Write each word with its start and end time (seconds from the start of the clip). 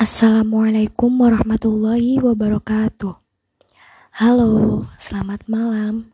Assalamualaikum 0.00 1.12
warahmatullahi 1.12 2.24
wabarakatuh. 2.24 3.12
Halo, 4.16 4.88
selamat 4.96 5.44
malam. 5.44 6.08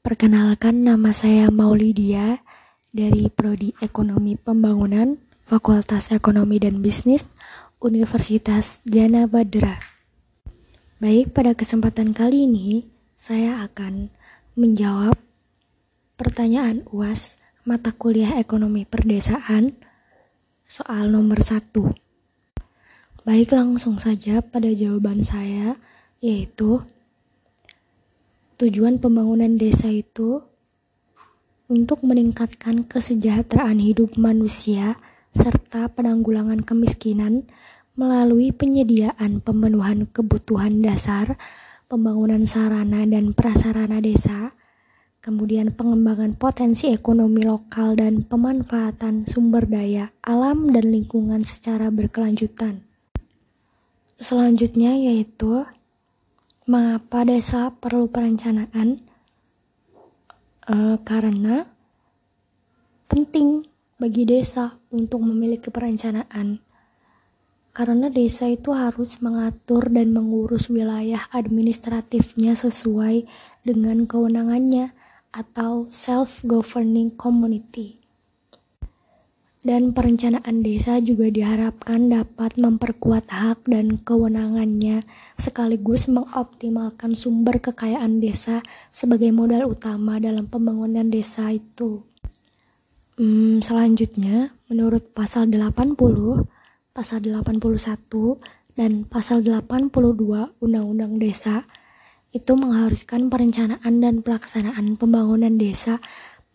Perkenalkan 0.00 0.80
nama 0.80 1.12
saya 1.12 1.52
Maulidia 1.52 2.40
dari 2.88 3.28
Prodi 3.28 3.76
Ekonomi 3.84 4.40
Pembangunan, 4.40 5.12
Fakultas 5.44 6.08
Ekonomi 6.08 6.56
dan 6.56 6.80
Bisnis, 6.80 7.28
Universitas 7.84 8.80
Jana 8.88 9.28
Badra. 9.28 9.76
Baik, 10.96 11.36
pada 11.36 11.52
kesempatan 11.52 12.16
kali 12.16 12.48
ini 12.48 12.88
saya 13.12 13.60
akan 13.60 14.08
menjawab 14.56 15.20
pertanyaan 16.16 16.80
UAS 16.96 17.36
mata 17.68 17.92
kuliah 17.92 18.40
Ekonomi 18.40 18.88
Perdesaan 18.88 19.76
soal 20.64 21.12
nomor 21.12 21.44
satu. 21.44 22.07
Baik, 23.28 23.52
langsung 23.52 24.00
saja 24.00 24.40
pada 24.40 24.72
jawaban 24.72 25.20
saya, 25.20 25.76
yaitu 26.24 26.80
tujuan 28.56 28.96
pembangunan 28.96 29.52
desa 29.60 29.92
itu 29.92 30.40
untuk 31.68 32.08
meningkatkan 32.08 32.88
kesejahteraan 32.88 33.84
hidup 33.84 34.16
manusia 34.16 34.96
serta 35.36 35.92
penanggulangan 35.92 36.64
kemiskinan 36.64 37.44
melalui 38.00 38.48
penyediaan 38.48 39.44
pemenuhan 39.44 40.08
kebutuhan 40.08 40.80
dasar, 40.80 41.36
pembangunan 41.92 42.48
sarana 42.48 43.04
dan 43.04 43.36
prasarana 43.36 44.00
desa, 44.00 44.56
kemudian 45.20 45.76
pengembangan 45.76 46.32
potensi 46.32 46.96
ekonomi 46.96 47.44
lokal 47.44 47.92
dan 47.92 48.24
pemanfaatan 48.24 49.28
sumber 49.28 49.68
daya 49.68 50.08
alam 50.24 50.72
dan 50.72 50.88
lingkungan 50.88 51.44
secara 51.44 51.92
berkelanjutan. 51.92 52.88
Selanjutnya 54.18 54.98
yaitu 54.98 55.62
mengapa 56.66 57.22
desa 57.22 57.70
perlu 57.70 58.10
perencanaan? 58.10 58.98
E, 60.66 60.74
karena 61.06 61.62
penting 63.06 63.62
bagi 64.02 64.26
desa 64.26 64.74
untuk 64.90 65.22
memiliki 65.22 65.70
perencanaan. 65.70 66.58
Karena 67.70 68.10
desa 68.10 68.50
itu 68.50 68.74
harus 68.74 69.22
mengatur 69.22 69.86
dan 69.86 70.10
mengurus 70.10 70.66
wilayah 70.66 71.22
administratifnya 71.30 72.58
sesuai 72.58 73.22
dengan 73.62 74.02
kewenangannya 74.02 74.90
atau 75.30 75.86
self-governing 75.94 77.14
community 77.14 78.07
dan 79.66 79.90
perencanaan 79.90 80.62
desa 80.62 81.02
juga 81.02 81.26
diharapkan 81.26 82.06
dapat 82.06 82.54
memperkuat 82.54 83.26
hak 83.26 83.66
dan 83.66 83.98
kewenangannya 83.98 85.02
sekaligus 85.34 86.06
mengoptimalkan 86.06 87.18
sumber 87.18 87.58
kekayaan 87.58 88.22
desa 88.22 88.62
sebagai 88.86 89.34
modal 89.34 89.66
utama 89.66 90.22
dalam 90.22 90.46
pembangunan 90.46 91.10
desa 91.10 91.50
itu. 91.50 92.06
Hmm, 93.18 93.58
selanjutnya, 93.58 94.54
menurut 94.70 95.10
pasal 95.10 95.50
80, 95.50 96.46
pasal 96.94 97.18
81, 97.26 98.38
dan 98.78 99.02
pasal 99.02 99.42
82 99.42 100.54
Undang-Undang 100.62 101.18
Desa, 101.18 101.66
itu 102.30 102.54
mengharuskan 102.54 103.26
perencanaan 103.26 103.98
dan 103.98 104.22
pelaksanaan 104.22 104.94
pembangunan 104.94 105.58
desa 105.58 105.98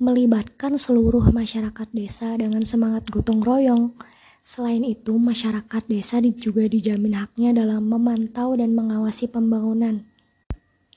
melibatkan 0.03 0.75
seluruh 0.75 1.31
masyarakat 1.31 1.87
desa 1.95 2.35
dengan 2.35 2.67
semangat 2.67 3.07
gotong 3.07 3.39
royong. 3.39 3.95
Selain 4.43 4.83
itu, 4.83 5.15
masyarakat 5.15 5.87
desa 5.87 6.19
juga 6.19 6.67
dijamin 6.67 7.15
haknya 7.15 7.55
dalam 7.55 7.87
memantau 7.87 8.51
dan 8.59 8.75
mengawasi 8.75 9.31
pembangunan. 9.31 10.03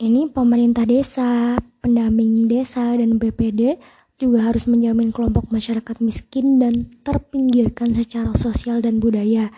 Ini 0.03 0.35
pemerintah 0.35 0.83
desa, 0.83 1.55
pendamping 1.79 2.51
desa, 2.51 2.99
dan 2.99 3.17
BPD 3.17 3.79
juga 4.19 4.51
harus 4.51 4.67
menjamin 4.67 5.15
kelompok 5.15 5.49
masyarakat 5.55 6.03
miskin 6.03 6.59
dan 6.59 6.85
terpinggirkan 7.07 7.95
secara 7.95 8.35
sosial 8.35 8.83
dan 8.83 8.99
budaya, 8.99 9.49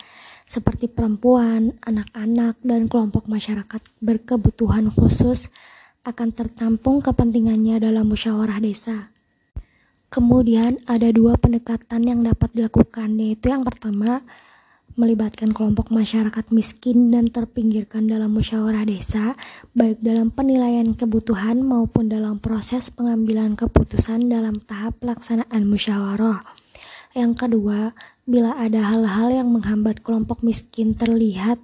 seperti 0.44 0.87
perempuan, 0.92 1.72
anak-anak, 1.82 2.60
dan 2.60 2.87
kelompok 2.87 3.26
masyarakat 3.26 3.81
berkebutuhan 4.04 4.92
khusus 4.92 5.50
akan 6.06 6.31
tertampung 6.31 7.03
kepentingannya 7.03 7.82
dalam 7.82 8.06
musyawarah 8.06 8.62
desa. 8.62 9.17
Kemudian 10.08 10.80
ada 10.88 11.12
dua 11.12 11.36
pendekatan 11.36 12.08
yang 12.08 12.20
dapat 12.24 12.48
dilakukan 12.56 13.12
yaitu 13.20 13.52
yang 13.52 13.60
pertama 13.60 14.24
melibatkan 14.98 15.54
kelompok 15.54 15.94
masyarakat 15.94 16.50
miskin 16.50 17.14
dan 17.14 17.30
terpinggirkan 17.30 18.10
dalam 18.10 18.34
musyawarah 18.34 18.82
desa 18.82 19.38
baik 19.76 20.02
dalam 20.02 20.34
penilaian 20.34 20.91
kebutuhan 20.96 21.62
maupun 21.62 22.10
dalam 22.10 22.42
proses 22.42 22.91
pengambilan 22.91 23.54
keputusan 23.54 24.26
dalam 24.26 24.58
tahap 24.58 24.98
pelaksanaan 24.98 25.62
musyawarah. 25.70 26.42
Yang 27.14 27.32
kedua, 27.46 27.94
bila 28.26 28.58
ada 28.58 28.90
hal-hal 28.90 29.28
yang 29.44 29.48
menghambat 29.54 30.02
kelompok 30.02 30.42
miskin 30.42 30.98
terlihat 30.98 31.62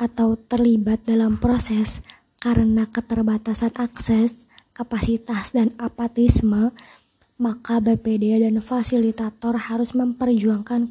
atau 0.00 0.34
terlibat 0.34 1.04
dalam 1.04 1.36
proses 1.36 2.02
karena 2.42 2.88
keterbatasan 2.90 3.70
akses, 3.78 4.50
kapasitas, 4.74 5.54
dan 5.54 5.70
apatisme, 5.78 6.74
maka 7.42 7.82
BPD 7.82 8.38
dan 8.38 8.62
fasilitator 8.62 9.58
harus 9.58 9.98
memperjuangkan 9.98 10.86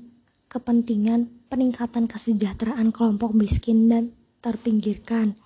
kepentingan 0.52 1.32
peningkatan 1.48 2.12
kesejahteraan 2.12 2.92
kelompok 2.92 3.32
miskin 3.32 3.88
dan 3.88 4.12
terpinggirkan. 4.44 5.40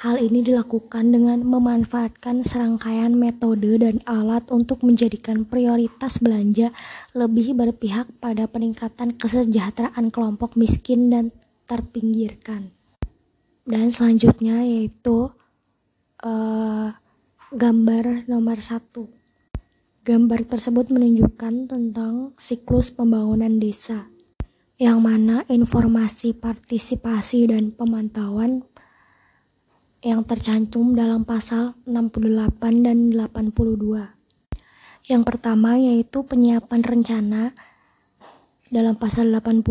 Hal 0.00 0.16
ini 0.16 0.40
dilakukan 0.40 1.12
dengan 1.12 1.44
memanfaatkan 1.44 2.40
serangkaian 2.40 3.12
metode 3.12 3.76
dan 3.76 4.00
alat 4.08 4.48
untuk 4.48 4.80
menjadikan 4.80 5.44
prioritas 5.44 6.24
belanja 6.24 6.72
lebih 7.12 7.52
berpihak 7.52 8.08
pada 8.16 8.48
peningkatan 8.48 9.12
kesejahteraan 9.20 10.08
kelompok 10.08 10.56
miskin 10.56 11.12
dan 11.12 11.28
terpinggirkan. 11.68 12.72
Dan 13.68 13.92
selanjutnya 13.92 14.64
yaitu 14.64 15.28
uh, 16.24 16.88
gambar 17.52 18.24
nomor 18.24 18.56
satu. 18.56 19.19
Gambar 20.10 20.42
tersebut 20.42 20.90
menunjukkan 20.90 21.70
tentang 21.70 22.34
siklus 22.34 22.90
pembangunan 22.90 23.62
desa, 23.62 24.10
yang 24.74 24.98
mana 24.98 25.46
informasi 25.46 26.34
partisipasi 26.34 27.46
dan 27.46 27.70
pemantauan 27.70 28.66
yang 30.02 30.26
tercantum 30.26 30.98
dalam 30.98 31.22
pasal 31.22 31.78
68 31.86 32.26
dan 32.82 33.14
82. 33.14 34.10
Yang 35.06 35.22
pertama 35.22 35.78
yaitu 35.78 36.26
penyiapan 36.26 36.82
rencana 36.82 37.54
dalam 38.66 38.98
pasal 38.98 39.30
80 39.30 39.62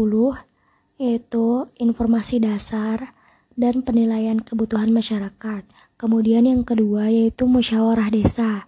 yaitu 1.03 1.67
informasi 1.83 2.39
dasar 2.39 3.11
dan 3.59 3.83
penilaian 3.83 4.39
kebutuhan 4.39 4.88
masyarakat. 4.95 5.67
Kemudian 6.00 6.47
yang 6.47 6.63
kedua 6.63 7.11
yaitu 7.11 7.44
musyawarah 7.44 8.07
desa 8.07 8.63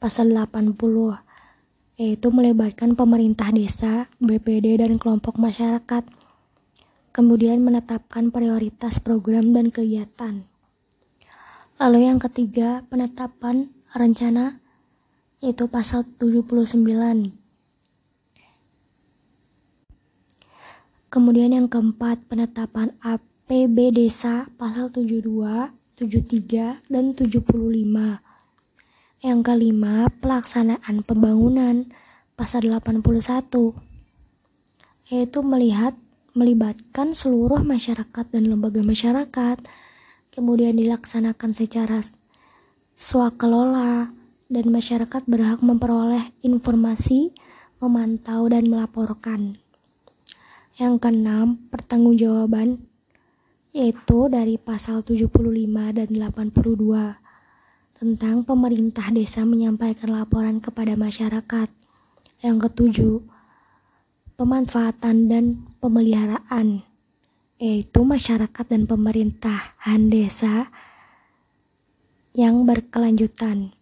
pasal 0.00 0.32
80 0.32 0.80
yaitu 2.00 2.32
melibatkan 2.32 2.96
pemerintah 2.96 3.52
desa, 3.52 4.08
BPD 4.24 4.80
dan 4.80 4.96
kelompok 4.96 5.36
masyarakat. 5.36 6.00
Kemudian 7.12 7.60
menetapkan 7.60 8.32
prioritas 8.32 9.04
program 9.04 9.52
dan 9.52 9.68
kegiatan. 9.68 10.40
Lalu 11.76 12.08
yang 12.08 12.16
ketiga, 12.16 12.80
penetapan 12.88 13.68
rencana 13.92 14.56
yaitu 15.44 15.68
pasal 15.68 16.08
79. 16.16 16.80
Kemudian 21.12 21.52
yang 21.52 21.68
keempat, 21.68 22.24
penetapan 22.32 22.88
APB 23.04 23.92
desa 23.92 24.48
pasal 24.56 24.88
72, 24.88 25.68
73 26.00 26.80
dan 26.88 27.12
75. 27.12 28.29
Yang 29.20 29.52
kelima, 29.52 30.08
pelaksanaan 30.24 31.04
pembangunan 31.04 31.84
pasal 32.40 32.64
81 32.64 33.04
yaitu 35.12 35.44
melihat 35.44 35.92
melibatkan 36.32 37.12
seluruh 37.12 37.60
masyarakat 37.60 38.24
dan 38.32 38.48
lembaga 38.48 38.80
masyarakat 38.80 39.60
kemudian 40.32 40.72
dilaksanakan 40.72 41.52
secara 41.52 42.00
swakelola 42.96 44.08
dan 44.48 44.66
masyarakat 44.72 45.22
berhak 45.28 45.60
memperoleh 45.60 46.24
informasi, 46.40 47.28
memantau 47.76 48.48
dan 48.48 48.72
melaporkan. 48.72 49.52
Yang 50.80 50.94
keenam, 50.96 51.60
pertanggungjawaban 51.68 52.80
yaitu 53.76 54.32
dari 54.32 54.56
pasal 54.56 55.04
75 55.04 55.28
dan 55.92 56.08
82 56.08 57.29
tentang 58.00 58.48
pemerintah 58.48 59.12
desa 59.12 59.44
menyampaikan 59.44 60.08
laporan 60.08 60.56
kepada 60.56 60.96
masyarakat. 60.96 61.68
Yang 62.40 62.56
ketujuh, 62.64 63.20
pemanfaatan 64.40 65.28
dan 65.28 65.60
pemeliharaan 65.84 66.80
yaitu 67.60 68.00
masyarakat 68.08 68.64
dan 68.72 68.88
pemerintahan 68.88 70.00
desa 70.08 70.72
yang 72.32 72.64
berkelanjutan. 72.64 73.76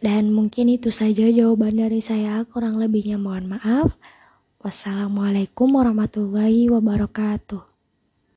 Dan 0.00 0.32
mungkin 0.32 0.72
itu 0.72 0.88
saja 0.88 1.28
jawaban 1.28 1.76
dari 1.76 2.00
saya, 2.00 2.40
kurang 2.48 2.80
lebihnya 2.80 3.20
mohon 3.20 3.52
maaf. 3.52 3.92
Wassalamualaikum 4.64 5.76
warahmatullahi 5.76 6.72
wabarakatuh. 6.72 7.73